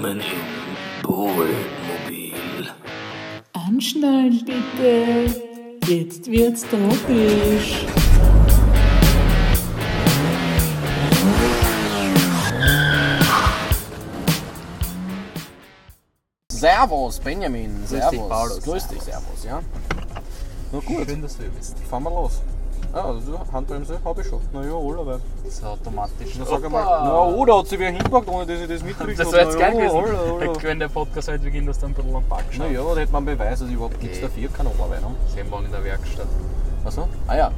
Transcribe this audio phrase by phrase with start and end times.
[0.00, 2.70] Willkommen im Bohlmobil.
[3.52, 5.34] Anschnallen bitte.
[5.88, 7.84] Jetzt wird's tropisch.
[16.52, 17.84] Servus, Benjamin.
[17.84, 18.10] Servus.
[18.10, 18.62] dich, Paulus.
[18.62, 19.60] Grüß dich, Servus, ja.
[20.70, 21.76] Na gut, Schön, dass du hier bist.
[21.90, 22.40] fahren wir los.
[22.92, 24.40] Ah, also Handbremse habe ich schon.
[24.52, 25.20] Na ja, allerweil.
[25.44, 26.36] Das ist automatisch.
[26.38, 29.14] Na sag einmal, na oh, da hat sich wer hingepackt, ohne dass ich das mitkriege.
[29.14, 30.62] Das wäre jetzt geil Na gewesen, holla, holla.
[30.62, 32.70] wenn der Podcast halt beginnt, dass du ein bisschen am Park Na schaust.
[32.72, 35.14] ja, da hätte man Beweis, dass ich überhaupt nichts dafür kann Oberwein haben.
[35.34, 36.26] Sehen morgen in der Werkstatt.
[36.84, 37.08] Achso?
[37.26, 37.50] Ah ja.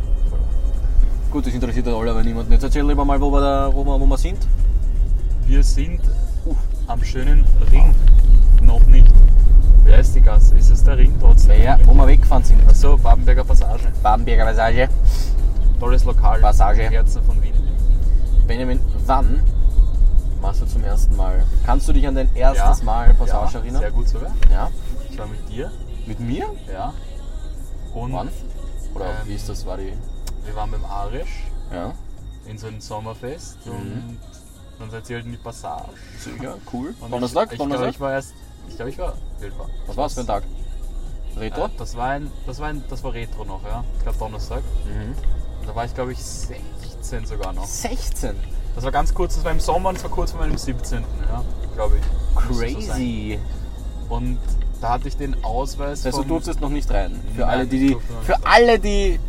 [1.30, 2.52] Gut, das interessiert halt alle, aber niemanden.
[2.52, 4.38] Jetzt erzähl lieber mal, wo wir, da, wo wir, wo wir sind.
[5.46, 6.00] Wir sind
[6.88, 7.94] am schönen Ring.
[8.62, 9.09] Noch nicht.
[9.84, 10.56] Wer ist die Gasse?
[10.56, 11.60] Ist es der Ring trotzdem?
[11.62, 12.66] Ja, wo wir weggefahren sind.
[12.68, 13.84] Achso, Babenberger Passage.
[14.02, 14.88] Badenberger Passage.
[15.78, 16.40] Tolles Lokal.
[16.40, 16.82] Passage.
[16.82, 17.54] Im Herzen von Wien.
[18.46, 19.42] Benjamin, wann
[20.42, 21.44] machst du zum ersten Mal?
[21.64, 23.80] Kannst du dich an dein erstes Mal Passage ja, erinnern?
[23.80, 24.30] Sehr gut sogar.
[24.50, 24.70] Ja.
[25.08, 25.70] Ich war mit dir.
[26.06, 26.46] Mit mir?
[26.72, 26.92] Ja.
[27.94, 28.28] Und Wann?
[28.94, 29.64] Oder Ähm, wie ist das?
[29.66, 29.92] War die.
[30.44, 31.92] wir waren beim Arisch Ja.
[32.46, 33.64] in so einem Sommerfest.
[33.66, 33.72] Mhm.
[33.72, 34.18] Und
[34.80, 35.90] dann seid ihr halt in die Passage.
[36.18, 36.94] Sicher, cool.
[37.00, 37.46] Und Donnerstag?
[37.48, 37.80] Ich, ich Donnerstag?
[37.80, 38.32] glaube, ich war erst.
[38.68, 39.14] Ich glaube, ich war.
[39.40, 39.68] Wie alt war.
[39.86, 40.44] Was war's für ein Tag?
[41.36, 41.66] Retro?
[41.66, 43.84] Äh, das war ein, das war ein, das war Retro noch, ja.
[43.96, 44.62] Ich glaube Donnerstag.
[44.84, 45.14] Mhm.
[45.66, 47.66] Da war ich glaube ich 16 sogar noch.
[47.66, 48.34] 16.
[48.74, 51.04] Das war ganz kurz, das war im Sommer und das war kurz vor meinem 17.
[51.28, 52.48] Ja, glaube ich.
[52.48, 52.92] Müsste so.
[52.92, 53.38] Crazy.
[54.08, 54.38] und
[54.80, 56.06] da hatte ich den Ausweis.
[56.06, 57.20] Also du durftest noch nicht rein.
[57.34, 58.40] Für Nein, alle, die, die für rein.
[58.44, 59.20] alle, die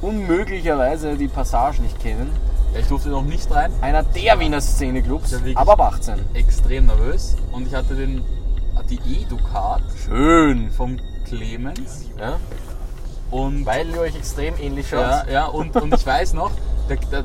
[0.00, 2.30] unmöglicherweise die Passage nicht kennen.
[2.72, 3.72] Ja, ich durfte noch nicht rein.
[3.80, 6.20] Einer der Wiener Szeneclubs, aber ab 18.
[6.34, 7.36] Extrem nervös.
[7.52, 8.22] Und ich hatte den,
[8.90, 10.70] die Edu-Card Schön.
[10.70, 12.06] vom Clemens.
[12.18, 12.38] Ja?
[13.30, 15.00] Und Weil ihr euch extrem ähnlich schaut.
[15.00, 16.52] Ja, ja und, und ich weiß noch,
[16.88, 17.24] der, der,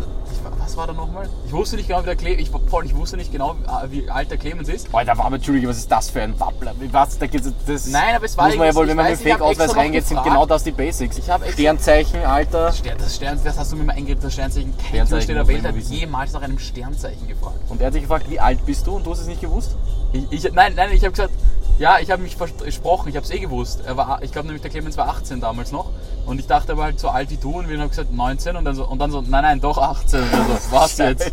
[0.70, 1.28] was war da nochmal?
[1.48, 3.56] Ich wusste nicht genau, wie der Clemens, ich, Paul, ich wusste nicht genau,
[3.90, 4.94] wie alt der Clemens ist.
[4.94, 6.74] Alter, war aber, Entschuldige, was ist das für ein Wappler?
[6.92, 9.20] Was, da geht's, das Nein, aber es war muss man ja wohl, wenn man mit
[9.20, 11.18] dem Fake-Ausweis reingeht, sind genau das die Basics.
[11.18, 12.72] Ich hab extra- Sternzeichen, Alter.
[12.72, 14.74] Stern, das, Stern, das hast du mir mal eingegeben, das Sternzeichen.
[14.78, 17.60] Kein Sternzeichen Mensch der Welt hat jemals nach einem Sternzeichen gefragt.
[17.70, 19.76] Und er hat dich gefragt, wie alt bist du und du hast es nicht gewusst?
[20.14, 21.34] Ich, ich, nein, nein, ich habe gesagt,
[21.78, 23.82] ja, ich habe mich versprochen, ich habe es eh gewusst.
[23.86, 25.92] Er war, ich glaube nämlich, der Clemens war 18 damals noch.
[26.26, 28.56] Und ich dachte, er war halt so alt wie du und wir haben gesagt 19
[28.56, 30.22] und dann so, und dann so nein, nein, doch 18.
[30.22, 31.32] Und so, was jetzt?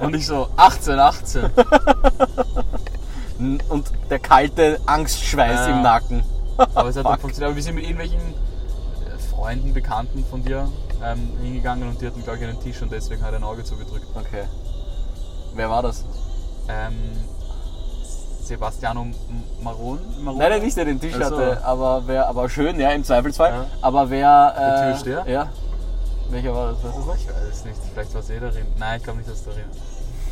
[0.00, 1.50] Und ich so, 18, 18.
[3.68, 5.76] Und der kalte Angstschweiß Ja.
[5.76, 6.22] im Nacken.
[6.74, 7.48] Aber es hat dann funktioniert.
[7.48, 10.68] Aber wir sind mit irgendwelchen äh, Freunden, Bekannten von dir
[11.02, 13.64] ähm, hingegangen und die hatten, glaube ich, einen Tisch und deswegen hat er ein Auge
[13.64, 14.06] zugedrückt.
[14.14, 14.44] Okay.
[15.54, 16.04] Wer war das?
[16.68, 16.94] Ähm,
[18.44, 19.06] Sebastiano
[19.62, 19.98] Maron?
[20.22, 20.38] Maron?
[20.38, 21.36] Nein, nicht der den Tisch Ach so.
[21.38, 23.50] hatte, aber wer, aber schön, ja, im Zweifelsfall.
[23.52, 23.66] Ja.
[23.80, 24.54] Aber wer.
[24.56, 25.24] Äh, Der Türsteher?
[25.26, 25.48] Ja.
[26.30, 26.82] Welcher war das?
[26.82, 27.14] Das noch?
[27.16, 27.76] Ich weiß es nicht.
[27.92, 28.66] Vielleicht war es eh darin.
[28.78, 29.64] Nein, ich glaube nicht, dass es darin.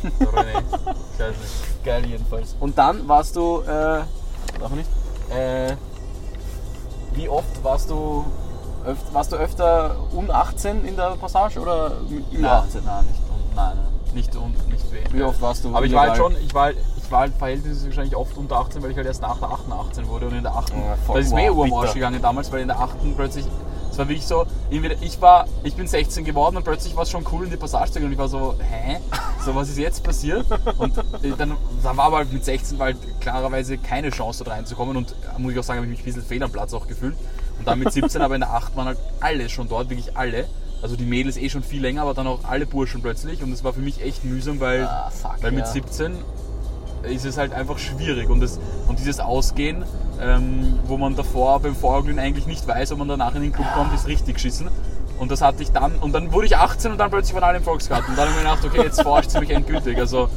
[0.03, 1.83] Ich weiß nicht.
[1.85, 2.55] Geil jedenfalls.
[2.59, 4.07] Und dann warst du, äh, darf
[4.69, 4.89] man nicht?
[5.29, 5.75] Äh,
[7.13, 8.25] wie oft warst du,
[8.85, 11.91] öf warst du öfter un-18 in der Passage oder
[12.31, 12.83] über Nein, 18?
[12.83, 14.13] nein, nicht und nein, nein.
[14.13, 15.13] Nicht und nicht wenig.
[15.13, 16.77] Wie oft warst du Aber ich war halt schon, ich war, ich
[17.13, 19.71] war halt verhältnismäßig wahrscheinlich oft unter 18, weil ich halt erst nach der 8.
[19.71, 20.71] 18 wurde und in der 8.
[20.71, 20.75] Ja,
[21.05, 21.17] voll.
[21.17, 21.77] das ist mir Wow, bitter.
[21.77, 22.97] Arsch gegangen damals, weil in der 8.
[23.15, 23.45] plötzlich,
[23.91, 27.23] es war wirklich so, ich war, ich bin 16 geworden und plötzlich war es schon
[27.31, 28.97] cool in die Passage zu gehen und ich war so, hä?
[29.45, 30.45] So, was ist jetzt passiert?
[30.77, 34.55] Und äh, dann, da war aber halt mit 16 war halt klarerweise keine Chance dort
[34.57, 36.73] reinzukommen und äh, muss ich auch sagen, habe ich mich ein bisschen fehl am Platz
[36.73, 37.15] auch gefühlt.
[37.59, 40.47] Und dann mit 17, aber in der 8 waren halt alle schon dort, wirklich alle.
[40.81, 43.41] Also die Mädels eh schon viel länger, aber dann auch alle Burschen plötzlich.
[43.43, 45.71] Und das war für mich echt mühsam, weil, Ah, fuck, weil mit ja.
[45.71, 46.15] 17
[47.03, 48.29] ist es halt einfach schwierig.
[48.29, 49.83] Und, das, und dieses Ausgehen,
[50.21, 53.67] ähm, wo man davor beim Vorglühen eigentlich nicht weiß, ob man danach in den Club
[53.73, 54.69] kommt, ist richtig geschissen.
[55.19, 57.57] Und das hatte ich dann, und dann wurde ich 18 und dann plötzlich waren alle
[57.57, 58.09] im Volksgarten.
[58.09, 59.97] Und dann habe ich mir gedacht, okay, jetzt verarscht sie mich endgültig.
[59.97, 60.29] Also,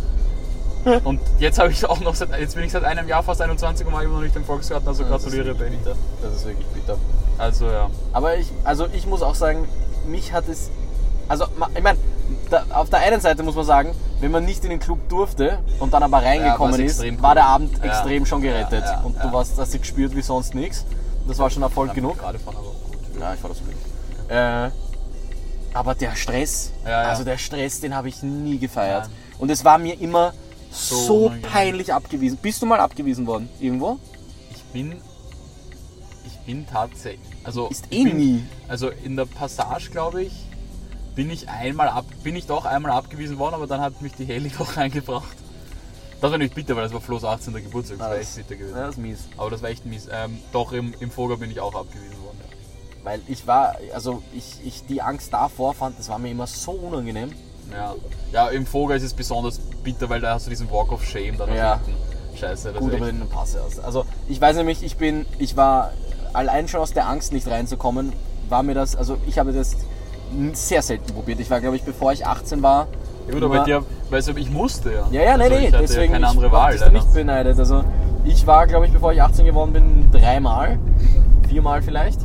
[1.04, 3.86] und jetzt habe ich auch noch seit, jetzt bin ich seit einem Jahr fast 21
[3.86, 5.96] und war immer noch nicht im Volksgarten, also gratuliere ist wirklich Benny.
[6.22, 6.96] Das ist wirklich bitter.
[7.38, 7.90] Also ja.
[8.12, 9.66] Aber ich, also ich muss auch sagen,
[10.06, 10.70] mich hat es.
[11.28, 11.98] Also, ich meine,
[12.72, 15.92] auf der einen Seite muss man sagen, wenn man nicht in den Club durfte und
[15.92, 17.84] dann aber reingekommen Ja, ist, war der Abend Ja.
[17.84, 18.84] extrem schon gerettet.
[18.84, 20.84] Ja, und du warst, hast dich gespürt wie sonst nichts.
[21.28, 22.18] Das war schon Erfolg genug.
[22.18, 23.20] Gerade fahren aber auch gut.
[23.20, 23.76] Ja, ich war das Glück.
[24.28, 24.70] Äh,
[25.74, 29.10] aber der Stress, also der Stress, den habe ich nie gefeiert.
[29.38, 30.32] Und es war mir immer
[30.70, 32.38] so, So peinlich abgewiesen.
[32.40, 33.48] Bist du mal abgewiesen worden?
[33.60, 33.98] Irgendwo?
[34.54, 34.96] Ich bin.
[36.26, 37.20] Ich bin tatsächlich.
[37.44, 38.44] Also, Ist eh bin, nie.
[38.68, 40.32] Also in der Passage, glaube ich,
[41.16, 44.24] bin ich einmal ab, bin ich doch einmal abgewiesen worden, aber dann hat mich die
[44.24, 45.36] Heli doch reingebracht.
[46.20, 47.52] Das war nicht bitter, weil das war Flo's 18.
[47.54, 47.98] Geburtstag.
[47.98, 48.76] Das Ah, war echt bitter gewesen.
[48.76, 49.18] Ja, das ist mies.
[49.36, 50.08] Aber das war echt mies.
[50.10, 52.38] Ähm, doch im, im Vogel bin ich auch abgewiesen worden.
[52.40, 53.04] Ja.
[53.04, 56.70] Weil ich war, also ich, ich die Angst davor fand, das war mir immer so
[56.72, 57.32] unangenehm.
[57.72, 57.94] Ja.
[58.32, 61.36] ja, im Vogel ist es besonders bitter, weil da hast du diesen Walk of Shame
[61.36, 61.80] dann Ja.
[61.84, 62.00] hinten.
[62.38, 62.72] scheiße.
[62.72, 63.80] Das gut, ist aber den Pass erst.
[63.80, 65.92] Also ich weiß nämlich, ich bin, ich war
[66.32, 68.12] allein schon aus der Angst nicht reinzukommen,
[68.48, 69.76] war mir das, also ich habe das
[70.52, 71.40] sehr selten probiert.
[71.40, 72.86] Ich war, glaube ich, bevor ich 18 war.
[73.26, 75.06] ja, gut, aber dir, weißt du, ich musste ja.
[75.10, 76.76] Ja, ja, nee, also nee, ich hatte deswegen keine ich andere Wahl.
[76.76, 76.92] leider.
[76.92, 77.58] nicht beneidet.
[77.58, 77.84] Also
[78.24, 80.78] ich war, glaube ich, bevor ich 18 geworden bin, dreimal,
[81.48, 82.20] viermal vielleicht.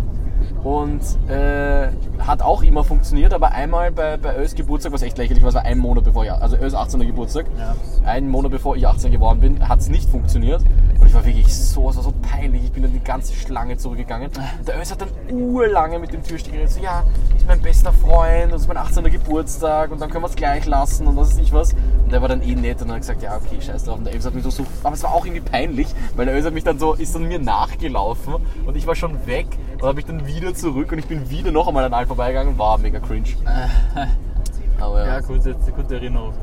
[0.64, 1.90] Und äh,
[2.28, 5.56] hat auch immer funktioniert, aber einmal bei, bei Ös Geburtstag, was echt lächerlich war, es
[5.56, 7.00] war ein Monat bevor ich, also Ös 18.
[7.02, 7.76] Geburtstag, Ja.
[8.06, 10.62] einen Monat bevor ich 18 geworden bin, hat es nicht funktioniert.
[11.00, 12.64] Und ich war wirklich so, es war so peinlich.
[12.66, 14.28] Ich bin dann die ganze Schlange zurückgegangen.
[14.60, 17.04] Und der Ös hat dann urlange mit dem Türsteher geredet, so, ja,
[17.36, 19.04] ist mein bester Freund, das ist mein 18.
[19.06, 21.74] Geburtstag und dann können wir es gleich lassen und was weiß ich was.
[21.74, 23.98] Und der war dann eh nett und hat gesagt, ja, okay, scheiß drauf.
[23.98, 26.38] Und der Ös hat mich so, so, aber es war auch irgendwie peinlich, weil der
[26.38, 28.36] Ös hat mich dann so, ist dann mir nachgelaufen
[28.66, 31.52] und ich war schon weg und habe mich dann wieder zurück und ich bin wieder
[31.52, 32.58] noch einmal an allen vorbeigegangen.
[32.58, 33.30] War mega cringe.
[34.80, 35.14] Aber ja.
[35.14, 36.34] Ja, gute, gute Erinnerung.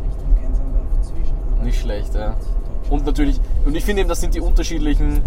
[1.63, 2.35] Nicht schlecht, ja.
[2.89, 5.21] Und natürlich, und ich finde eben, das sind die unterschiedlichen,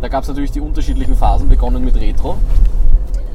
[0.00, 2.36] da gab es natürlich die unterschiedlichen Phasen, begonnen mit Retro.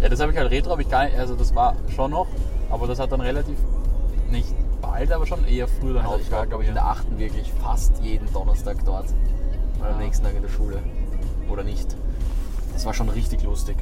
[0.02, 2.28] Ja, das habe ich halt Retro, habe ich gar nicht, also das war schon noch,
[2.70, 3.58] aber das hat dann relativ,
[4.32, 7.18] nicht bald, aber schon eher früher dann Also ich war, glaube ich, in der achten
[7.18, 9.06] wirklich fast jeden Donnerstag dort.
[9.80, 10.06] Oder am Ja.
[10.06, 10.78] nächsten Tag in der Schule.
[11.52, 11.96] Oder nicht.
[12.74, 13.76] Das war schon richtig lustig.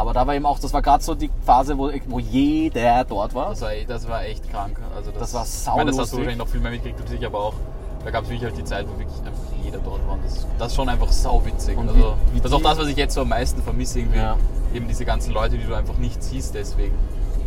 [0.00, 3.34] Aber da war eben auch, das war gerade so die Phase, wo, wo jeder dort
[3.34, 3.50] war.
[3.50, 4.78] Das war, e- das war echt krank.
[4.96, 7.12] Also das, Das war Ich meine, das hast du wahrscheinlich noch viel mehr mitgekriegt als
[7.12, 7.54] ich, aber auch,
[8.04, 10.14] da gab es wirklich halt die Zeit, wo wirklich einfach jeder dort war.
[10.14, 11.76] Und das, das ist schon einfach sauwitzig.
[11.76, 12.00] Und Also,
[12.32, 14.18] wie- wie das ist auch das, was ich jetzt so am meisten vermisse, irgendwie.
[14.18, 14.36] Ja.
[14.72, 16.94] Eben diese ganzen Leute, die du einfach nicht siehst, deswegen.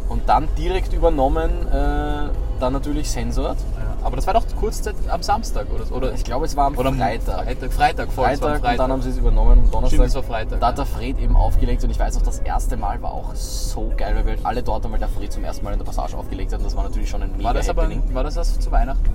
[0.10, 2.30] Und dann direkt übernommen, äh,
[2.60, 3.58] dann natürlich Censored.
[4.04, 5.86] Aber das war doch kurzzeit am Samstag, oder?
[5.86, 7.46] so, oder Ich glaube, es war am oder Freitag.
[7.46, 9.88] Freitag, Freitag, voll, es am Freitag, und dann haben sie es übernommen am Donnerstag.
[9.88, 10.84] Stimmt, das war Freitag, Da hat ja.
[10.84, 14.16] der Fred eben aufgelegt und ich weiß auch, das erste Mal war auch so geil,
[14.16, 16.52] weil wir alle dort haben, weil der Fred zum ersten Mal in der Passage aufgelegt
[16.52, 18.14] hat und das war natürlich schon ein mega War das aber Happening.
[18.14, 19.10] war das das zu Weihnachten?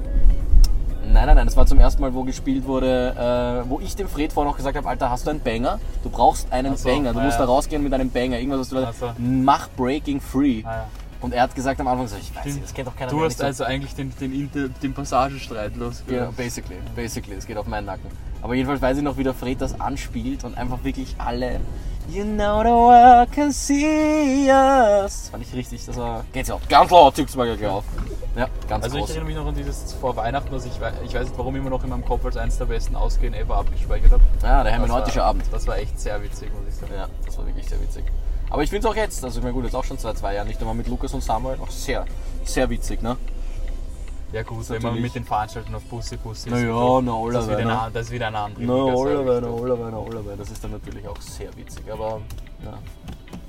[1.10, 4.08] Nein, nein, nein, das war zum ersten Mal, wo gespielt wurde, äh, wo ich dem
[4.08, 5.80] Fred vorher noch gesagt habe, Alter, hast du einen Banger?
[6.02, 7.46] Du brauchst einen so, Banger, du ah, musst ja.
[7.46, 9.12] da rausgehen mit einem Banger, irgendwas, was du so.
[9.18, 10.62] mach Breaking Free.
[10.64, 10.84] Ah, ja.
[11.20, 13.24] Und er hat gesagt am Anfang so, ich weiß nicht, das kennt doch keiner Du
[13.24, 16.36] hast Ich so, also eigentlich den, den, Inter- den Passagenstreit Ja, losgehört.
[16.36, 18.08] basically, basically, es geht auf meinen Nacken.
[18.40, 21.60] Aber jedenfalls weiß ich noch, wie der Fred das anspielt und einfach wirklich alle
[22.10, 25.24] You know the world can see us.
[25.24, 26.66] Das fand ich richtig, das war Gänsehaut.
[26.68, 27.84] Ganz laut, gleich auf.
[28.34, 29.10] Ja, ganz Also ich groß.
[29.10, 30.72] erinnere mich noch an dieses vor Weihnachten, was ich,
[31.04, 33.56] ich weiß nicht warum immer noch in meinem Kopf als eines der besten Ausgehen ever
[33.56, 34.22] abgespeichert habe.
[34.42, 35.42] Ja, der Das hermeneutische war- Abend.
[35.52, 36.92] Das war echt sehr witzig, muss ich sagen.
[36.96, 38.04] Ja, das war wirklich sehr witzig.
[38.50, 40.34] Aber ich finde es auch jetzt, also ich meine gut, jetzt auch schon seit zwei
[40.34, 42.06] Jahren, nicht einmal mit Lukas und Samuel, auch sehr,
[42.44, 43.16] sehr witzig, ne?
[44.32, 47.44] Ja gut, wenn man mit den Veranstaltungen auf Bussi Bussi ist, ja, so- na, das,
[47.44, 50.36] ist wieder allerweil, eine, das ist wieder eine andere Na, allerweil, na, allerweil, na.
[50.36, 52.20] Das ist dann natürlich auch sehr witzig, aber
[52.64, 52.78] ja,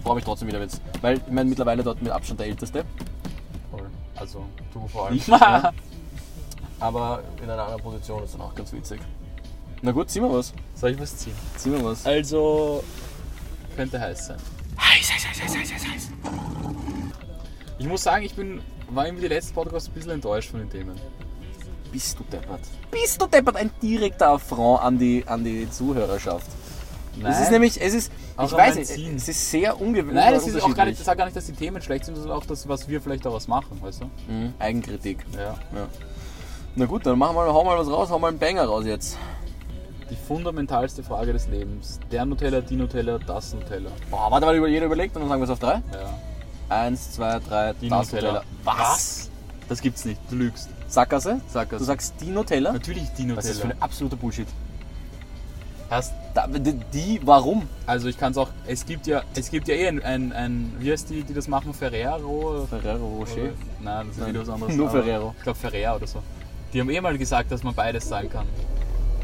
[0.04, 2.86] freue mich trotzdem wieder, wenn's, weil ich meine mittlerweile dort mit Abstand der Älteste.
[3.72, 3.90] Voll.
[4.16, 5.22] Also du vor allem.
[5.28, 5.72] Ja.
[6.82, 9.02] Aber in einer anderen Position ist dann auch ganz witzig.
[9.82, 10.54] Na gut, ziehen wir was.
[10.76, 11.34] Soll ich was ziehen?
[11.58, 12.06] Ziehen wir was.
[12.06, 12.82] Also
[13.76, 14.38] könnte heiß sein.
[14.80, 16.10] Heiß, heiß, heiß, heiß, heiß, heiß, heiß.
[17.78, 20.70] Ich muss sagen, ich bin, war irgendwie die letzten Podcasts ein bisschen enttäuscht von den
[20.70, 20.96] Themen.
[21.92, 22.62] Bist du deppert?
[22.92, 23.56] Bist du deppert?
[23.56, 26.48] Ein direkter Affront an die, an die Zuhörerschaft.
[27.24, 30.16] Es ist nämlich, es ist, Auch ich weiß nicht, es ist sehr ungewöhnlich.
[30.16, 32.16] Nein, das ist auch gar nicht, das sagt gar nicht, dass die Themen schlecht sind,
[32.16, 34.32] sondern auch das, was wir vielleicht daraus machen, weißt du?
[34.32, 35.26] Mhm, Eigenkritik.
[35.36, 35.58] Ja.
[35.76, 35.88] Ja.
[36.76, 39.18] Na gut, dann machen wir, hau mal was raus, hau mal einen Banger raus jetzt.
[40.10, 42.00] Die fundamentalste Frage des Lebens.
[42.12, 43.92] Der Nutella, die Nutella, das Nutella.
[44.10, 45.82] Boah, warte mal, über- jeder überlegt und dann sagen wir es auf drei.
[45.94, 46.14] Ja.
[46.70, 48.44] Eins, zwei, drei, Die das Nutella.
[48.64, 49.30] Was?
[49.68, 50.20] Das gibt's nicht.
[50.30, 50.70] Du lügst.
[50.88, 51.42] Sackgasse?
[51.48, 51.80] Sackgasse.
[51.80, 52.72] Du sagst die Nutella?
[52.74, 53.38] Natürlich die Nutella.
[53.38, 54.48] Was ist das für ein absoluter Bullshit?
[55.92, 57.68] Hast, Da, die, die, warum?
[57.88, 58.50] also ich kann es auch.
[58.68, 61.48] Es gibt ja, es gibt ja eh ein, ein, ein wie heißt die, die das
[61.48, 61.74] machen?
[61.74, 62.68] Ferrero?
[62.70, 63.50] Ferrero Rocher.
[63.82, 64.76] Nein, das ist wieder was anderes.
[64.76, 65.34] nur Ferrero.
[65.38, 66.22] Ich glaube Ferrero oder so.
[66.74, 68.46] Die haben eh mal gesagt, dass man beides sagen kann.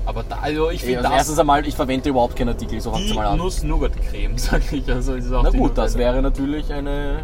[0.06, 2.92] Aber da, also ich finde also das erstens einmal, ich verwende überhaupt keinen Artikel, so
[2.92, 3.38] fangt's die mal an.
[3.38, 4.88] Nuss-Nougat-Creme, sag ich.
[4.92, 7.24] Also ist auch Na gut, das wäre natürlich eine.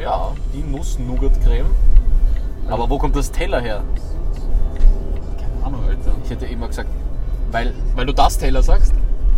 [0.00, 1.66] Ja, die Nuss-Nougat-Creme.
[2.68, 3.82] Aber wo kommt das Teller her?
[5.38, 6.12] Keine Ahnung, Alter.
[6.24, 6.88] Ich hätte immer gesagt,
[7.50, 7.72] weil.
[7.94, 8.92] Weil du das Taylor sagst?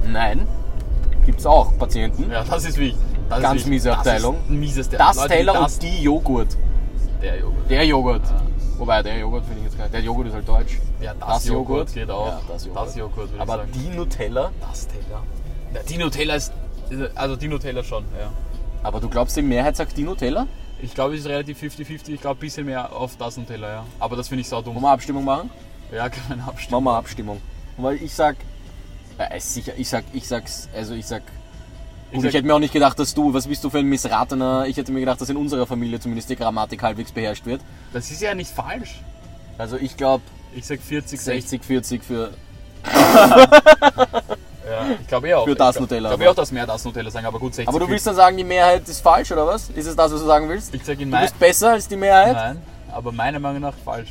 [0.05, 0.47] Nein,
[1.25, 2.31] gibt's auch Patienten.
[2.31, 3.01] Ja, das ist wichtig.
[3.29, 3.71] Das Ganz ist wichtig.
[3.71, 4.37] miese Das Abteilung.
[4.37, 6.49] ist ein mieses Das Leute, Teller das, und die Joghurt.
[7.23, 7.71] Der Joghurt.
[7.71, 8.23] Der Joghurt.
[8.79, 9.95] Wobei, der Joghurt finde ich jetzt gar nicht.
[9.95, 10.79] Der Joghurt ist halt deutsch.
[11.01, 12.27] Ja, das, Joghurt, geht auch.
[12.27, 12.87] Ja, das Joghurt.
[12.87, 13.71] Das Joghurt, würde ich Aber sagen.
[13.75, 14.53] die Nutella.
[14.61, 15.23] Das Teller.
[15.75, 16.53] Ja, die Nutella ist.
[17.15, 18.31] Also die Nutella schon, ja.
[18.83, 20.47] Aber du glaubst, die Mehrheit sagt die Nutella?
[20.81, 22.11] Ich glaube, es ist relativ 50-50.
[22.11, 23.85] Ich glaube, ein bisschen mehr auf das Nutella, ja.
[23.99, 24.83] Aber das finde ich sau Wollen dumm.
[24.83, 25.51] wir Abstimmung machen?
[25.91, 26.85] Ja, keine Abstimmung.
[26.85, 27.41] Machen wir Abstimmung.
[27.79, 28.37] Weil ich sag.
[29.19, 31.23] Ja, ist sicher, ich sag, ich sag's, also ich sag.
[32.11, 33.87] Gut, ich, sag- hätte mir auch nicht gedacht, dass du, was bist du für ein
[33.87, 37.61] missratener, ich hätte mir gedacht, dass in unserer Familie zumindest die Grammatik halbwegs beherrscht wird.
[37.93, 39.01] Das ist ja nicht falsch.
[39.59, 40.23] Also ich glaube
[40.55, 41.61] Ich sag 40, 60.
[41.61, 42.31] 60, 40 für
[44.69, 45.45] Ja, ich glaube eh auch.
[45.45, 47.39] Für das ich glaub- Nutella Ich glaube eh auch, dass mehr das Nutella sagen, aber
[47.39, 49.71] gut, 60 Aber du willst dann sagen, die Mehrheit ist falsch, oder was?
[49.71, 50.75] Ist es das, was du sagen willst?
[50.75, 52.35] Ich sage in Du bist besser als die Mehrheit?
[52.35, 54.11] Nein, aber meiner Meinung nach falsch.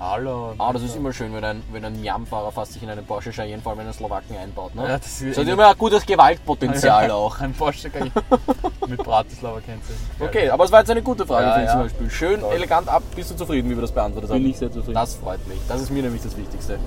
[0.00, 0.54] Hallo.
[0.58, 3.30] Ah, das ist immer schön, wenn ein, wenn ein Jam-Fahrer fast sich in einen Porsche
[3.32, 4.72] Cayenne, vor allem in den Slowaken, einbaut.
[4.74, 4.82] Ne?
[4.82, 7.40] Ja, das ist- das hat immer ein gutes Gewaltpotenzial auch.
[7.40, 9.98] Ein Porsche ich mit Bratislava Kennzeichen.
[10.20, 11.72] Okay, aber es war jetzt eine gute Frage, Ja, ja.
[11.72, 12.10] zum Beispiel.
[12.10, 12.54] Schön, Toll.
[12.54, 13.02] elegant ab.
[13.16, 14.40] Bist du zufrieden, wie wir das beantwortet haben?
[14.42, 14.94] Bin ich sehr zufrieden.
[14.94, 15.58] Das freut mich.
[15.66, 16.78] Das ist mir nämlich das Wichtigste.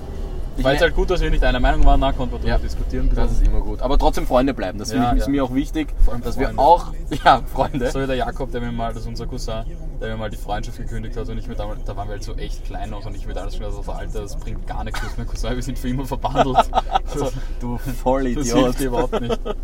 [0.56, 2.40] Ich Weil es mer- halt gut, dass wir nicht einer Meinung waren, nach konnten wir
[2.48, 2.54] Ja.
[2.56, 3.10] darüber diskutieren.
[3.14, 3.80] das ist immer gut.
[3.80, 4.78] Aber trotzdem Freunde bleiben.
[4.78, 5.30] Das Ja, ich, ist ja.
[5.30, 6.62] mir auch wichtig, allem dass wir Freunde.
[6.62, 6.92] auch,
[7.24, 7.90] ja, Freunde.
[7.90, 9.64] So wie der Jakob, der mir mal, das ist unser Cousin,
[10.00, 12.22] der mir mal die Freundschaft gekündigt hat und ich mir damals, da waren wir halt
[12.24, 15.00] so echt klein noch und ich mir damals schon so, Alter, das bringt gar nichts,
[15.00, 16.58] du bist mein Cousin, wir sind für immer verbandelt.
[17.12, 17.30] Also,
[17.60, 18.44] Du das Vollidiot.
[18.46, 19.38] hilft dir überhaupt nicht.
[19.44, 19.54] Das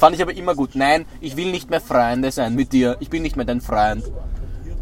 [0.00, 0.70] fand ich aber immer gut.
[0.74, 2.96] Nein, ich will nicht mehr Freunde sein mit dir.
[3.00, 4.04] Ich bin nicht mehr dein Freund.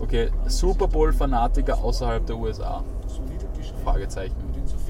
[0.01, 2.83] Okay, Super Bowl-Fanatiker außerhalb der USA?
[3.85, 4.35] Fragezeichen.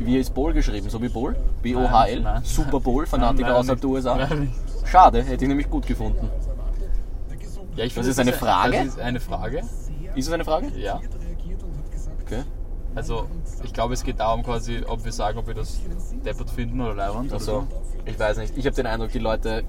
[0.04, 0.88] Wie ist Bowl geschrieben?
[0.90, 1.37] So wie Bowl?
[1.62, 2.40] B-O-H-L?
[2.42, 4.28] Super Bowl, Fanatiker Nein, leider außerhalb der USA.
[4.85, 6.28] Schade, hätte ich nämlich gut gefunden.
[7.76, 8.76] Ja, ich Das finde, ist eine Frage?
[8.78, 9.59] Das ist eine Frage,
[10.14, 10.69] Ist es eine Frage?
[10.76, 11.00] ja.
[12.25, 12.42] Okay.
[12.95, 13.26] Also,
[13.62, 15.80] ich glaube, es geht darum quasi, ob wir sagen, ob wir das
[16.25, 17.33] deppert finden oder leibend.
[17.33, 17.66] Also,
[18.04, 18.57] ich weiß nicht.
[18.59, 19.62] Ich habe den Eindruck, die Leute,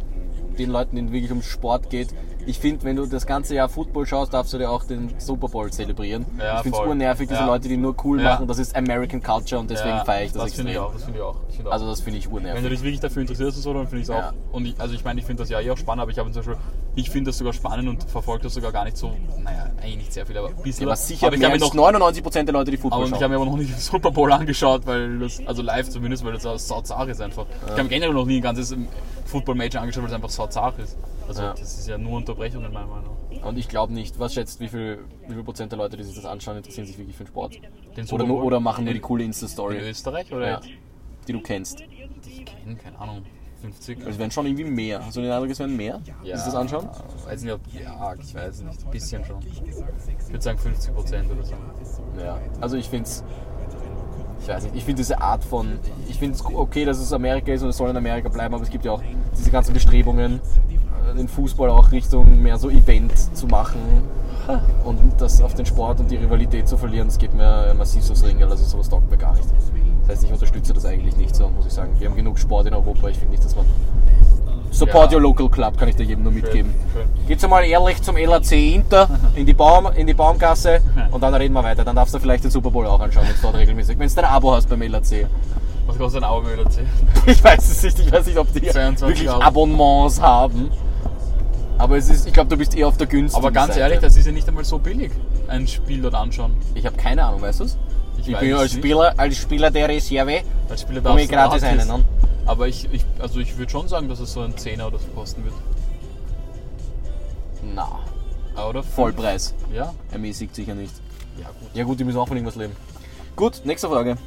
[0.57, 2.09] den Leuten, denen wirklich um Sport geht,
[2.45, 5.47] ich finde, wenn du das ganze Jahr Football schaust, darfst du dir auch den Super
[5.47, 6.25] Bowl zelebrieren.
[6.39, 7.45] Ja, ich finde es urnervig, diese Ja.
[7.45, 8.33] Leute, die nur cool Ja.
[8.33, 8.47] machen.
[8.47, 10.89] Das ist American Culture und deswegen Ja, feiere ich das, Das finde ich extrem.
[10.89, 10.93] auch.
[10.93, 11.35] Das finde ich auch.
[11.49, 11.73] Ich finde auch.
[11.73, 12.69] Also das finde ich Wenn du urnervig.
[12.69, 14.17] dich wirklich dafür interessierst und so, dann finde ich es auch.
[14.19, 14.33] Ja.
[14.51, 16.31] Und ich, also ich meine, ich finde das ja eh auch spannend, aber ich habe
[16.31, 16.57] zum Beispiel,
[16.95, 19.11] ich finde das sogar spannend und verfolge das sogar gar nicht so,
[19.43, 20.85] naja, eigentlich nicht sehr viel, aber ein bisschen.
[20.87, 23.23] Aber sicher aber ich mehr als noch, 99% der Leute, die Football aber ich schauen.
[23.23, 26.33] habe mir aber noch nicht den Super Bowl angeschaut, weil das, also live zumindest, weil
[26.33, 27.45] das auch sauzart ist einfach.
[27.67, 28.75] Ich habe generell noch nie ein ganzes
[29.25, 30.97] Football-Match angeschaut, weil es einfach sauzart ist.
[31.27, 31.53] Also Ja.
[31.53, 33.15] das ist ja nur Unterbrechung in meiner Meinung.
[33.43, 36.15] Und ich glaube nicht, was schätzt, wie viel, wie viel Prozent der Leute, die sich
[36.15, 37.59] das anschauen, interessieren sich wirklich für den Sport?
[37.95, 40.61] Den Oder, nur, oder machen nur die In- coole In Insta-Story, Österreich oder Ja.
[41.27, 41.79] die du kennst.
[41.79, 41.85] Die
[42.31, 43.23] ich kenne, keine Ahnung.
[43.61, 43.99] 50?
[43.99, 45.05] Also es werden schon irgendwie mehr.
[45.05, 46.89] Hast du den Eindruck, es werden mehr, die sich das anschauen?
[47.25, 49.37] Weiß nicht, ob, ja, ich weiß nicht, ein bisschen schon.
[49.45, 51.53] Ich würde sagen 50 Prozent oder so.
[52.19, 53.23] Ja, also ich finde es,
[54.41, 55.77] ich weiß nicht, ich finde diese Art von,
[56.09, 58.63] ich finde es okay, dass es Amerika ist und es soll in Amerika bleiben, aber
[58.63, 59.03] es gibt ja auch
[59.37, 60.41] diese ganzen Bestrebungen,
[61.15, 63.79] den Fußball auch Richtung mehr so Event zu machen
[64.85, 68.23] und das auf den Sport und die Rivalität zu verlieren, das geht mir massiv aufs
[68.23, 69.45] Ringel, also sowas taugt mir gar nicht.
[70.01, 71.91] Das heißt, ich unterstütze das eigentlich nicht so, muss ich sagen.
[71.99, 73.65] Wir haben genug Sport in Europa, ich finde nicht, dass man...
[74.71, 75.17] Support Ja.
[75.17, 76.73] your local club, kann ich dir jedem nur mitgeben.
[76.93, 77.27] schön.
[77.27, 80.79] Geht's einmal ehrlich zum LAC Inter in die, Baum, in die Baumgasse
[81.11, 81.83] und dann reden wir weiter.
[81.83, 84.15] Dann darfst du vielleicht den Super Bowl auch anschauen, wenn du dort regelmäßig, wenn du
[84.15, 85.27] dein Abo hast beim LAC.
[85.87, 86.87] Was kostet ein Augenöl erzählen?
[87.25, 89.41] Ich weiß es nicht, ich weiß nicht, ob die 22 wirklich Euro.
[89.41, 90.71] Abonnements haben.
[91.81, 93.79] Aber es ist, ich glaube, du bist eher auf der günstigen Aber ganz Seite.
[93.79, 95.11] ehrlich, das ist ja nicht einmal so billig,
[95.47, 96.55] ein Spiel dort anschauen.
[96.75, 97.77] Ich habe keine Ahnung, weißt du es?
[98.19, 98.71] Ich Ich bin als.
[98.73, 101.77] Spieler, als Spieler der Reserve, Als Spieler komme ich gratis rein.
[101.77, 102.03] Ne?
[102.45, 105.07] Aber ich, ich, also ich würde schon sagen, dass es so ein Zehner oder so
[105.15, 105.55] kosten wird.
[107.73, 107.87] Na,
[108.55, 108.83] Ah, Oder?
[108.83, 109.55] Vollpreis.
[109.73, 109.93] Ja?
[110.11, 110.93] Ermäßigt sicher nicht.
[111.39, 111.69] Ja, gut.
[111.73, 112.75] Ja gut, die müssen auch von irgendwas leben.
[113.35, 114.17] Gut, nächste Frage.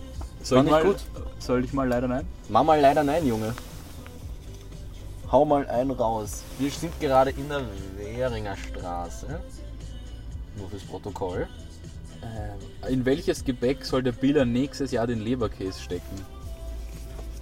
[0.42, 0.96] Soll ich mal, gut.
[1.38, 2.26] soll ich mal leider nein?
[2.48, 3.54] Mach mal leider nein, Junge.
[5.34, 6.44] Hau mal einen raus.
[6.60, 7.62] Wir sind gerade in der
[7.96, 9.26] Währinger Straße.
[10.56, 11.48] Nur fürs Protokoll.
[12.22, 16.24] Ähm, in welches Gebäck soll der Biller nächstes Jahr den Leberkäse stecken?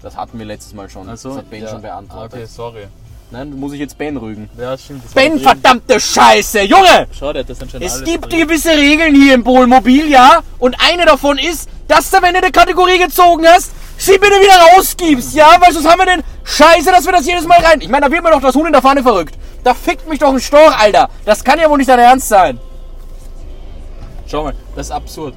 [0.01, 1.07] Das hatten wir letztes Mal schon.
[1.07, 1.69] Also, das hat Ben ja.
[1.69, 2.33] schon beantwortet.
[2.33, 2.87] Okay, sorry.
[3.31, 4.49] Nein, muss ich jetzt Ben rügen.
[4.57, 5.03] Ja, stimmt.
[5.13, 6.63] Ben, verdammte Scheiße!
[6.63, 7.09] Junge!
[7.13, 8.49] Schau, der hat das anscheinend Es gibt drin.
[8.49, 10.43] gewisse Regeln hier im Bohlmobil, ja?
[10.59, 13.73] Und eine davon ist, dass du, wenn du eine Kategorie gezogen hast,
[14.07, 15.57] sie bitte wieder rausgibst, ja?
[15.61, 17.81] Weil sonst haben wir den Scheiße, dass wir das jedes Mal rein.
[17.81, 19.37] Ich meine, da wird mir doch das Huhn in der Pfanne verrückt.
[19.65, 21.09] Da fickt mich doch ein Storch, Alter.
[21.25, 22.59] Das kann ja wohl nicht dein Ernst sein.
[24.27, 25.35] Schau mal, das ist absurd.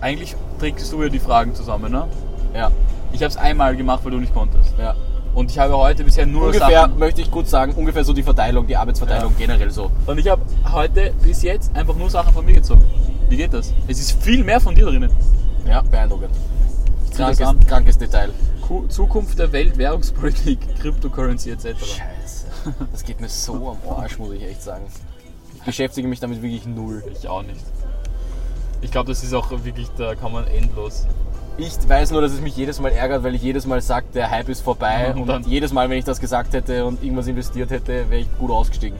[0.00, 2.06] Eigentlich trägst du ja die Fragen zusammen, ne?
[2.54, 2.70] Ja,
[3.12, 4.72] Ich habe es einmal gemacht, weil du nicht konntest.
[4.78, 4.94] ja.
[5.34, 6.98] Und ich habe heute bisher nur Ungefähr, Sachen...
[6.98, 9.90] möchte ich kurz sagen, ungefähr so die Verteilung, die Arbeitsverteilung generell so.
[10.06, 10.40] Und ich habe
[10.72, 12.82] heute bis jetzt einfach nur Sachen von mir gezogen.
[13.28, 13.74] Wie geht das?
[13.86, 15.10] Es ist viel mehr von dir drinnen.
[15.68, 16.30] Ja, beeindruckend.
[17.16, 17.60] Krankes, an.
[17.66, 18.30] krankes Detail.
[18.62, 21.64] Ku- Zukunft der Welt, Währungspolitik, Cryptocurrency etc.
[21.78, 22.46] Scheiße.
[22.92, 24.84] Das geht mir so am Arsch, muss ich echt sagen.
[25.56, 27.02] Ich beschäftige mich damit wirklich null.
[27.12, 27.60] Ich auch nicht.
[28.82, 31.06] Ich glaube, das ist auch wirklich, da kann man endlos.
[31.58, 34.30] Ich weiß nur, dass es mich jedes Mal ärgert, weil ich jedes Mal sage, der
[34.30, 35.12] Hype ist vorbei.
[35.14, 38.20] Und Und, dann- jedes Mal, wenn ich das gesagt hätte und irgendwas investiert hätte, wäre
[38.20, 38.98] ich gut ausgestiegen.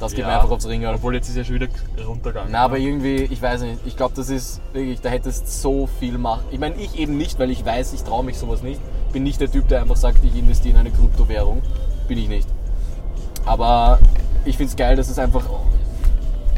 [0.00, 0.94] Das geht mir einfach aufs Ringel.
[0.94, 1.68] Obwohl jetzt ist ja schon wieder
[2.06, 2.52] runtergegangen.
[2.52, 6.18] Na, aber irgendwie, ich weiß nicht, ich glaube, das ist wirklich, da hättest so viel
[6.18, 6.44] machen.
[6.50, 8.80] Ich meine, ich eben nicht, weil ich weiß, ich traue mich sowas nicht.
[9.12, 11.62] Bin nicht der Typ, der einfach sagt, ich investiere in eine Kryptowährung.
[12.08, 12.48] Bin ich nicht.
[13.46, 13.98] Aber
[14.44, 15.44] ich finde es geil, dass es einfach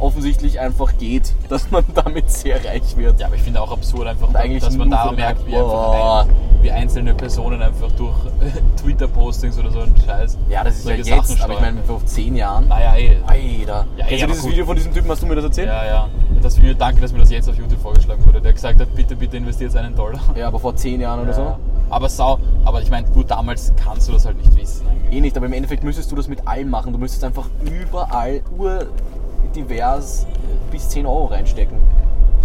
[0.00, 3.21] offensichtlich einfach geht, dass man damit sehr reich wird.
[3.21, 6.26] Ja, aber ich finde auch absurd einfach, dass man da merkt, wie einfach Boah.
[6.62, 8.16] Wie einzelne Personen einfach durch
[8.82, 10.38] Twitter-Postings oder so einen Scheiß.
[10.48, 12.68] Ja, das ist ja jetzt, Sachen aber ich meine, vor zehn Jahren.
[12.68, 13.16] Naja, eh.
[13.26, 13.86] Alter.
[13.96, 14.52] Ja, Kennst eh, du aber dieses gut.
[14.52, 15.68] Video von diesem Typen, hast du mir das erzählt?
[15.68, 16.08] Ja, ja.
[16.42, 18.40] Das, danke, dass mir das jetzt auf YouTube vorgeschlagen wurde.
[18.40, 20.20] Der gesagt hat, bitte, bitte investiert einen Dollar.
[20.36, 21.42] Ja, aber vor zehn Jahren oder so.
[21.42, 21.58] Ja.
[21.90, 25.16] Aber sau, aber ich meine, gut, damals kannst du das halt nicht wissen eigentlich.
[25.16, 26.92] Eh nicht, aber im Endeffekt müsstest du das mit allem machen.
[26.92, 30.26] Du müsstest einfach überall urdivers
[30.70, 31.78] bis 10 Euro reinstecken.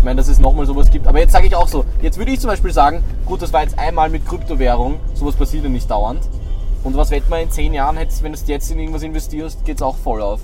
[0.04, 1.08] Ich meine, dass es nochmal sowas gibt.
[1.08, 3.64] Aber jetzt sage ich auch so, jetzt würde ich zum Beispiel sagen, gut, das war
[3.64, 6.20] jetzt einmal mit Kryptowährung, sowas passiert ja nicht dauernd.
[6.84, 9.82] Und was wett man in 10 Jahren wenn du jetzt in irgendwas investierst, geht es
[9.82, 10.42] auch voll auf.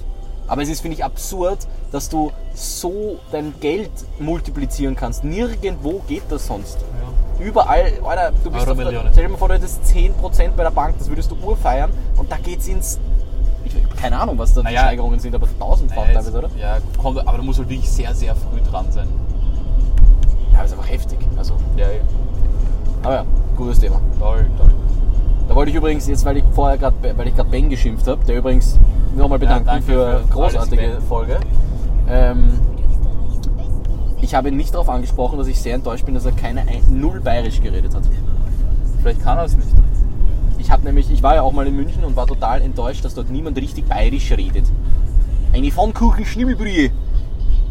[0.47, 5.25] Aber es ist, finde ich, absurd, dass du so dein Geld multiplizieren kannst.
[5.25, 6.77] Nirgendwo geht das sonst.
[7.37, 9.09] Überall, Alter, du bist Euro auf Millionen.
[9.11, 12.31] stell dir mal vor, du hättest 10% bei der Bank, das würdest du urfeiern und
[12.31, 12.97] da geht's ins,
[13.65, 14.83] ich, keine Ahnung, was da die Naja.
[14.83, 16.49] Steigerungen sind, aber tausendfach Ja, teilweise, oder?
[16.57, 19.09] Ja, kommt, aber du musst halt wirklich sehr, sehr früh dran sein.
[20.59, 21.19] Ja, ist einfach heftig.
[21.37, 22.01] Also, Ja, eh.
[23.01, 23.25] aber ja,
[23.55, 24.01] gutes Thema.
[24.19, 24.69] toll, toll.
[25.47, 28.23] Da wollte ich übrigens jetzt, weil ich vorher gerade, weil ich gerade Ben geschimpft habe,
[28.25, 28.77] der übrigens
[29.15, 30.97] nochmal bedanken danke für für großartige.
[31.07, 31.37] Folge.
[32.09, 32.59] Ähm,
[34.21, 36.83] ich habe ihn nicht darauf angesprochen, dass ich sehr enttäuscht bin, dass er keine ein,
[36.89, 38.03] null bayerisch geredet hat.
[39.01, 39.69] Vielleicht kann er es nicht.
[40.57, 43.15] Ich habe nämlich, ich war ja auch mal in München und war total enttäuscht, dass
[43.15, 44.65] dort niemand richtig bayerisch redet.
[45.53, 46.91] Eine Pfannkuchen Schnibbelbrühe.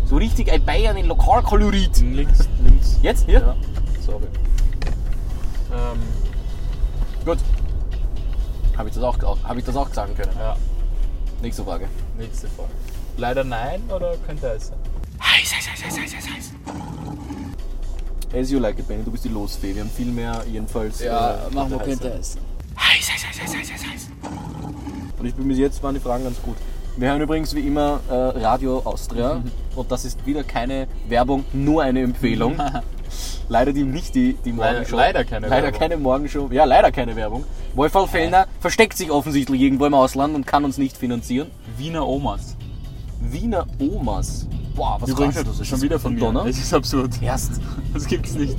[0.09, 2.01] So richtig ein Bayern in Lokalkolorit.
[2.01, 2.99] Links, links.
[3.03, 3.27] Jetzt?
[3.27, 3.41] Hier?
[3.41, 3.57] Ja,
[4.05, 4.25] sorry.
[5.73, 5.99] Ähm,
[7.25, 7.39] gut.
[8.77, 10.33] Habe ich, das auch- hab ich das auch sagen können?
[10.39, 10.57] Ja,
[11.43, 11.89] Nächste Frage.
[12.17, 12.71] nächste Frage.
[13.17, 14.79] Leider nein oder könnte es sein?
[15.21, 16.53] Heiß, heiß, heiß, heiß, heiß, heiß, heiß.
[18.41, 19.75] As you like it, Benny, du bist die Losfee.
[19.75, 21.01] Wir haben viel mehr, jedenfalls.
[21.01, 22.09] äh, auf der Heiße.
[22.19, 22.37] es.
[22.79, 24.09] Heiß, heiß, heiß, heiß, heiß, heiß.
[25.19, 26.57] Und ich bin bis jetzt waren die Fragen ganz gut.
[26.99, 29.41] Wir hören übrigens wie immer äh, Radio Austria
[29.77, 32.57] und das ist wieder keine Werbung, nur eine Empfehlung.
[33.49, 34.97] leider die nicht die, die Morgenshow.
[34.97, 35.79] leider keine Leider Werbung.
[35.79, 36.49] keine Morgenshow.
[36.51, 37.45] Ja, leider keine Werbung.
[37.77, 41.53] Wolfgang Fellner versteckt sich offensichtlich irgendwo im Ausland und kann uns nicht finanzieren.
[41.77, 42.57] Wiener Omas.
[43.21, 44.49] Wiener Omas.
[44.75, 45.61] Boah, was Übrigens, das das?
[45.61, 46.21] ist schon wieder von mir.
[46.21, 46.47] Donner?
[46.47, 47.23] Es ist absurd.
[47.23, 47.61] Erst.
[47.95, 48.57] Das gibt's nicht.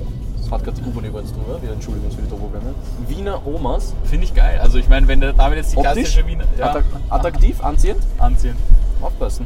[0.50, 1.62] Das hat gerade U-Bahn übrigens drüber.
[1.62, 2.74] Wir entschuldigen uns für die Probleme.
[3.08, 3.94] Wiener Omas.
[4.06, 4.60] Finde ich geil.
[4.62, 5.94] Also ich meine, wenn der David jetzt die Optisch?
[5.94, 6.76] klassische Wiener ja,
[7.10, 8.02] attraktiv, anziehend.
[8.18, 8.56] anziehen.
[9.02, 9.46] Aufpassen.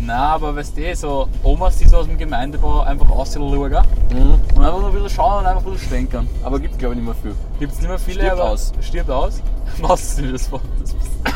[0.00, 4.34] Na, aber weißt du, so Omas, die so aus dem Gemeindebau einfach aussehen schauen Mhm.
[4.54, 6.28] und einfach nur ein bisschen schauen und einfach ein bisschen schwenkern.
[6.44, 7.34] Aber gibt glaube ich nicht mehr viel.
[7.58, 8.72] Gibt es nicht mehr viele, Stirbt aus.
[8.80, 9.42] Stirbt aus?
[9.80, 10.62] Was ist denn das Wort?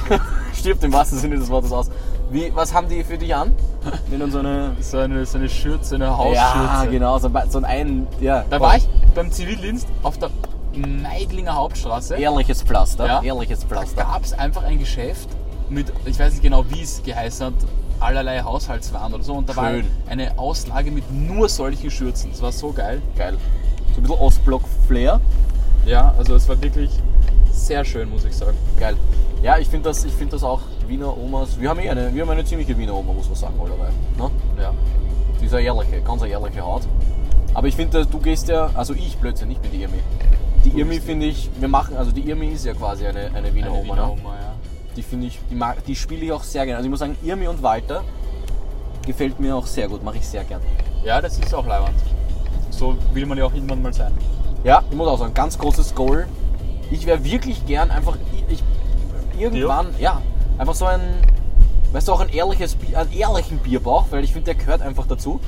[0.08, 0.20] Das
[0.58, 1.90] Stirbt im wahrsten Sinne des Wortes aus.
[2.32, 3.52] Wie, was haben die für dich an?
[4.08, 4.74] Wenn so eine.
[4.80, 6.38] so eine, so eine Schürze, eine Hausschürze.
[6.38, 8.06] Ja, genau, so, ein- so ein- ein.
[8.20, 10.30] Ja, Da war ich beim Zivildienst auf der
[10.74, 12.16] Meidlinger Hauptstraße.
[12.16, 13.06] Ehrliches Pflaster.
[13.06, 13.22] Ja.
[13.22, 14.02] Ehrliches Da Pflaster.
[14.04, 15.28] gab es einfach ein Geschäft
[15.68, 17.54] mit, ich weiß nicht genau, wie es geheißen hat,
[18.00, 19.34] allerlei Haushaltswaren oder so.
[19.34, 19.86] Und da war Schön.
[20.08, 22.30] eine Auslage mit nur solchen Schürzen.
[22.32, 23.02] Das war so geil.
[23.16, 23.36] Geil.
[23.94, 25.20] So ein bisschen Ostblock-Flair.
[25.84, 26.90] Ja, also es war wirklich
[27.50, 28.56] sehr schön, muss ich sagen.
[28.80, 28.96] Geil.
[29.42, 30.60] Ja, ich finde das, ich find das auch
[30.92, 31.58] Wiener Omas.
[31.58, 33.92] Wir haben eh eine, wir haben eine ziemliche Wiener Oma, muss man sagen, allerweil.
[34.18, 34.30] Ne?
[34.60, 34.74] Ja.
[35.40, 36.82] Die ist eine ehrliche, ganz eine ehrliche Haut.
[37.54, 39.98] Aber ich finde, du gehst ja, also ich Blödsinn, nicht mit der Irmi.
[40.66, 43.68] Die Irmi finde ich, wir machen, also die Irmi ist ja quasi eine, eine Wiener
[43.68, 43.94] Eine Oma.
[43.94, 44.12] Wiener ne?
[44.12, 44.52] Oma, ja.
[44.94, 46.76] Die finde ich, die, mag- die spiele ich auch sehr gerne.
[46.76, 48.02] Also ich muss sagen, Irmi und Walter
[49.06, 50.60] gefällt mir auch sehr gut, mache ich sehr gern.
[51.02, 51.94] Ja, das ist auch leibend.
[52.68, 54.12] So will man ja auch irgendwann mal sein.
[54.62, 56.26] Ja, ich muss auch sagen, ganz großes Goal.
[56.90, 58.62] Ich wäre wirklich gern einfach, ich,
[59.40, 60.20] irgendwann, ja,
[60.62, 61.00] einfach so ein,
[61.92, 65.40] weißt du, auch ein ehrliches, einen ehrlichen Bierbauch, weil ich finde, der gehört einfach dazu.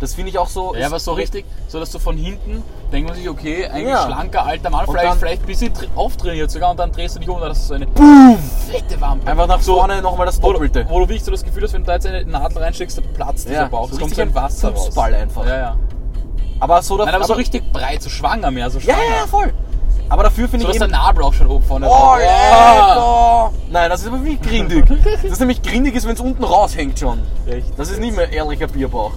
[0.00, 0.74] Das finde ich auch so.
[0.74, 4.04] Ja, aber so richtig, so dass du von hinten denkt man sich, okay, ein Ja.
[4.06, 7.14] schlanker alter Mann, Und vielleicht, dann- vielleicht ein bisschen tra- auftrainiert sogar und dann drehst
[7.14, 8.36] du dich um und dann hast du so eine Boom!
[8.68, 9.30] fette Wampe.
[9.30, 10.86] Einfach nach so, vorne nochmal das wo, Doppelte.
[10.88, 13.12] wo du wirklich so das Gefühl hast, wenn du da jetzt eine Nadel reinsteckst, dann
[13.14, 13.88] platzt dieser Ja, Bauch.
[13.88, 14.86] so Es kommt so ein Wasser raus.
[14.86, 15.46] Fußball einfach.
[15.46, 15.76] Ja, ja.
[16.58, 18.98] Aber so, Nein, aber so richtig breit, so schwanger mehr, so schwanger.
[18.98, 19.52] ja, ja, voll.
[20.12, 20.92] Aber dafür finde So ich der eben.
[20.96, 23.52] Nabel auch schon oben vorne Oh, drauf- Alter!
[23.70, 24.84] Nein, das ist aber wie grindig.
[25.04, 27.22] Das ist nämlich grindig, ist, wenn es unten raushängt schon.
[27.46, 27.78] Echt?
[27.78, 29.12] Das ist nicht mehr ehrlicher Bierbauch.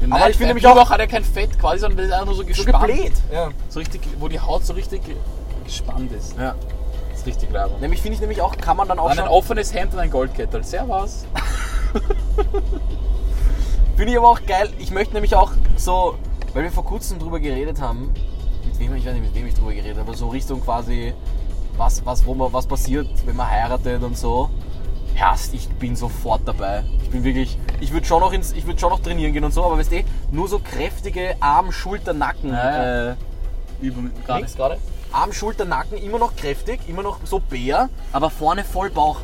[0.00, 2.26] Nein, Aber ich finde nämlich auch- hat ja kein Fett quasi, sondern das ist einfach
[2.26, 2.86] nur so So gespannt.
[2.86, 3.12] gebläht.
[3.32, 3.48] Ja.
[3.68, 5.00] So richtig, wo die Haut so richtig
[5.64, 6.36] gespannt ist.
[6.38, 6.54] ja.
[7.10, 7.80] Das ist richtig leibend.
[7.80, 10.10] Nämlich finde ich nämlich auch, kann man dann auch Dann ein offenes Hemd und ein
[10.10, 10.62] Goldkettel.
[10.64, 11.24] Servus.
[13.96, 14.70] Finde ich aber auch geil.
[14.78, 16.14] Ich möchte nämlich auch so,
[16.54, 18.12] weil wir vor kurzem drüber geredet haben,
[18.82, 21.14] wem, ich weiß nicht, mit wem ich drüber geredet habe, aber so Richtung quasi,
[21.76, 24.50] was, was, wo man, was passiert, wenn man heiratet und so.
[25.14, 26.84] Herrst, ich bin sofort dabei.
[27.02, 29.52] Ich bin wirklich, ich würde schon noch ins, ich würde schon noch trainieren gehen und
[29.52, 33.10] so, aber weißt du, nur so kräftige Arm, Schulter, Nacken, Ja, ja.
[33.10, 33.14] Äh,
[34.26, 34.78] gar nichts gerade.
[35.12, 39.20] Arm, Schulter, Nacken, immer noch kräftig, immer noch so Bär, aber vorne voll Bauch.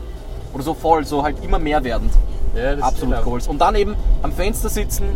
[0.53, 2.13] Oder so voll, so halt immer mehr werdend.
[2.55, 3.41] Ja, das Absolut cool.
[3.47, 5.09] Und dann eben am Fenster sitzen,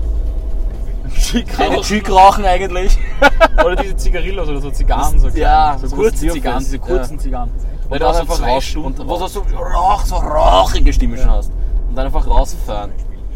[1.57, 2.97] Keine Chick rauchen eigentlich.
[3.65, 5.19] Oder diese Zigarillos oder so Zigarren.
[5.19, 6.29] So, Ja, so so kurze.
[6.29, 7.21] Zigarren, diese kurzen Ja.
[7.23, 7.51] Zigarren.
[7.89, 11.17] Weil du hast einfach zwei raus Stunden und wo du so rauch, so rauchige Stimme
[11.19, 11.51] schon hast.
[11.89, 12.91] Und dann einfach rausfahren,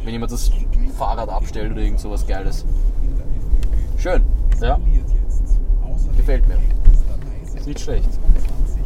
[0.04, 0.50] wenn jemand das
[0.96, 2.64] Fahrrad abstellt oder irgend sowas Geiles.
[3.98, 4.24] Schön,
[4.62, 4.78] Ja,
[6.16, 6.56] gefällt mir.
[7.54, 8.08] ist nicht schlecht.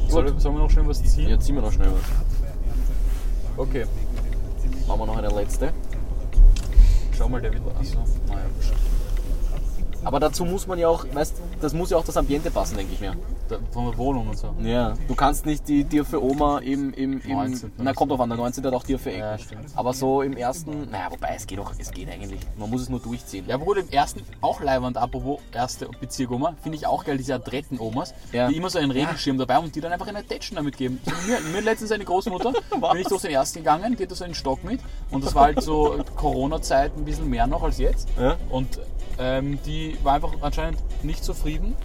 [0.09, 1.29] Soll, sollen wir noch schnell was ziehen?
[1.29, 3.57] Jetzt ziehen wir noch schnell was.
[3.57, 3.85] Okay.
[4.89, 5.73] Machen wir noch eine letzte.
[7.21, 7.63] Schau mal, der wird.
[10.05, 12.93] Aber dazu muss man ja auch, weißt das muss ja auch das Ambiente passen, denke
[12.95, 13.15] ich mir.
[13.49, 14.55] Da- Von der Wohnung und so.
[14.63, 17.73] Ja, du kannst nicht die dir für Oma im, im, im 19.
[17.79, 18.65] na kommt drauf an, der 19.
[18.65, 19.21] hat auch dir für Ecken.
[19.21, 19.37] Ja.
[19.75, 22.41] Aber so im ersten, naja, wobei es geht auch, es geht eigentlich.
[22.57, 23.45] Man muss es nur durchziehen.
[23.49, 28.15] Ja, wurde im ersten auch Leiwand, apropos erste Bezirk-Oma, finde ich auch geil, diese Adretten-Omas,
[28.33, 28.49] Ja.
[28.49, 31.01] die immer so einen Regenschirm dabei haben und die dann einfach eine Tätschen damit geben.
[31.27, 32.53] Mir, mir letztens eine Großmutter,
[32.93, 35.45] bin ich durch den ersten gegangen, geht da so einen Stock mit und das war
[35.45, 38.09] halt so Corona-Zeit ein bisschen mehr noch als jetzt.
[38.19, 38.37] Ja.
[38.49, 38.79] Und
[39.21, 41.77] ähm, die war einfach anscheinend nicht zufrieden,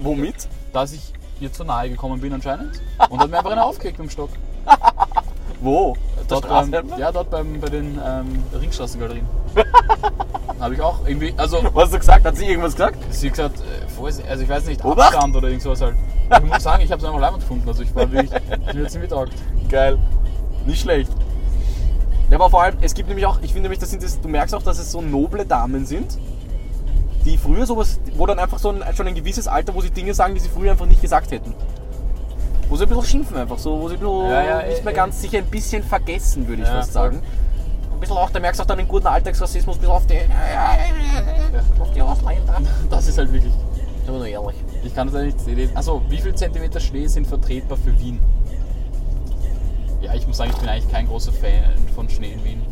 [0.00, 0.48] Womit?
[0.72, 4.08] dass ich ihr zu nahe gekommen bin anscheinend und hat mir einfach eine aufgekriegt mit
[4.08, 4.30] dem Stock.
[5.60, 5.96] Wo?
[6.28, 9.26] Dort beim, ja, dort beim, bei den ähm, Ringstraßengalerien.
[10.60, 12.24] Habe ich auch irgendwie, also Was hast du gesagt?
[12.24, 12.96] Hat sie irgendwas gesagt?
[13.10, 15.14] Sie hat gesagt, äh, also ich weiß nicht, Obacht!
[15.14, 15.94] Abstand oder irgend sowas halt.
[16.32, 17.68] Ich muss sagen, ich habe es einfach leibend gefunden.
[17.68, 19.32] Also ich war wirklich, ich bin jetzt ziemlich taugt.
[19.68, 19.98] Geil.
[20.66, 21.10] Nicht schlecht.
[22.30, 24.28] Ja, aber vor allem, es gibt nämlich auch, ich finde nämlich, das sind das, du
[24.28, 26.18] merkst auch, dass es so noble Damen sind,
[27.24, 30.14] die früher sowas, wo dann einfach so ein, schon ein gewisses Alter, wo sie Dinge
[30.14, 31.54] sagen, die sie früher einfach nicht gesagt hätten.
[32.68, 34.92] Wo sie ein bisschen schimpfen einfach so, wo sie ein bisschen Ja, ja, nicht mehr
[34.92, 37.22] äh, ganz sicher ein bisschen vergessen, würde ich Ja, fast sagen.
[37.92, 40.18] Ein bisschen auch, da merkst du auch dann den guten Alltagsrassismus bis auf die,
[41.78, 42.60] auf die Ausländer.
[42.90, 43.52] Das ist halt wirklich.
[44.08, 44.56] Aber nur ehrlich.
[44.82, 45.70] Ich kann das ja nicht sehen.
[45.74, 48.18] Also, wie viel Zentimeter Schnee sind vertretbar für Wien?
[50.00, 52.62] Ja, ich muss sagen, ich bin eigentlich kein großer Fan von Schnee in Wien.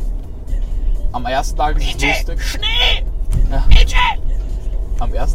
[1.13, 2.41] Am ersten Tag ist es lustig.
[2.41, 3.05] Schnee!
[3.49, 3.63] Ja.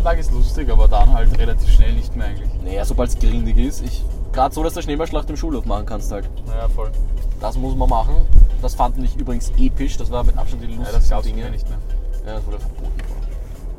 [0.06, 2.48] Tag ist lustig, aber dann halt relativ schnell nicht mehr eigentlich.
[2.62, 6.12] Naja, sobald es grindig ist, ich, gerade so, dass du Schneeballschlacht im Schulhof machen kannst
[6.12, 6.30] halt.
[6.46, 6.92] Naja, voll.
[7.40, 8.14] Das muss man machen.
[8.62, 9.96] Das fand ich übrigens episch.
[9.96, 11.42] Das war mit Abstand die Ja, lustigsten das gab's Dinge.
[11.42, 11.78] mir nicht mehr.
[12.24, 12.92] Ja, das wurde verboten.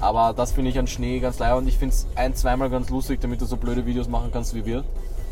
[0.02, 2.90] Aber das finde ich an Schnee ganz leid und ich finde es ein-, zweimal ganz
[2.90, 4.84] lustig, damit du so blöde Videos machen kannst wie wir.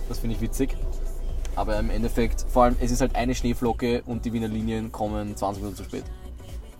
[0.07, 0.77] Das finde ich witzig.
[1.57, 5.35] Aber im Endeffekt, vor allem, es ist halt eine Schneeflocke und die Wiener Linien kommen
[5.35, 6.05] 20 Minuten zu spät.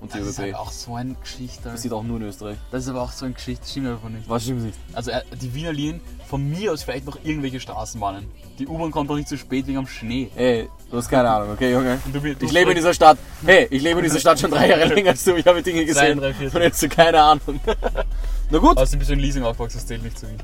[0.01, 0.60] Und die Das ist halt ÖBB.
[0.60, 1.69] auch so eine Geschichte.
[1.69, 2.58] Das sieht auch nur in Österreich.
[2.71, 4.27] Das ist aber auch so eine Geschichte, das stimmt einfach nicht.
[4.29, 4.77] Was stimmt nicht?
[4.93, 8.29] Also äh, die Wiener Linien, von mir aus vielleicht noch irgendwelche Straßenbahnen.
[8.60, 10.29] Die U-Bahn kommt doch nicht zu spät wegen am Schnee.
[10.36, 11.99] Ey, du hast keine Ahnung, okay, Junge?
[12.12, 13.17] Du Ich lebe in dieser Stadt.
[13.45, 15.36] Hey, ich lebe in dieser Stadt schon drei Jahre länger als du.
[15.36, 16.19] Ich habe Dinge gesehen.
[16.19, 17.60] Und jetzt so keine Ahnung.
[18.49, 18.75] Na gut.
[18.75, 20.38] Bist du in Leasing aufgewachsen, das zählt nicht zu Wien.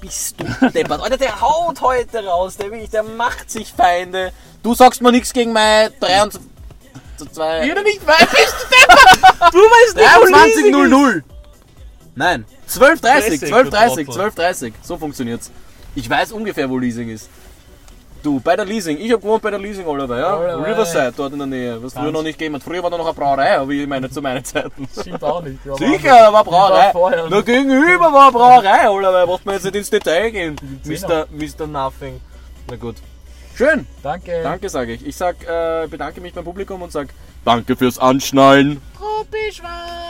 [0.00, 1.00] bist du deppert.
[1.00, 4.32] Alter, der haut heute raus, der, der macht sich Feinde.
[4.62, 6.40] Du sagst mir nichts gegen mein 23...
[7.32, 8.66] Zwei, nicht weißt,
[9.52, 11.22] du weißt 23.00.
[12.14, 14.72] Nein, 12.30, 30, 12.30, du 12.30.
[14.82, 15.50] So funktioniert's.
[15.94, 17.28] Ich weiß ungefähr, wo Leasing ist.
[18.22, 18.98] Du, bei der Leasing.
[18.98, 20.36] Ich hab gewohnt bei der Leasing, Oliver, ja?
[20.36, 21.82] Oliver, Riverside, dort in der Nähe.
[21.82, 22.62] Was früher noch nicht gegeben hat.
[22.62, 24.88] Früher war da noch eine Brauerei, aber ich meine zu meinen Zeiten.
[25.00, 25.58] Stimmt auch nicht.
[25.64, 26.92] Ja, Sicher, war Brauerei.
[26.92, 27.30] war.
[27.30, 29.26] Nur gegenüber war eine Brauerei, Oliver.
[29.26, 30.56] Braucht man jetzt nicht ins Detail gehen.
[30.84, 31.26] Mr.
[31.30, 31.66] Mr.
[31.66, 32.20] Nothing.
[32.68, 32.96] Na gut.
[33.56, 33.86] Schön.
[34.02, 34.42] Danke.
[34.42, 35.06] Danke, sage ich.
[35.06, 37.08] Ich sag, äh, bedanke mich beim Publikum und sag
[37.44, 38.82] Danke fürs Anschnallen.
[38.98, 40.06] Tropisch warm.